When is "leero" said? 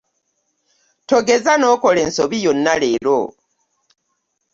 2.81-3.19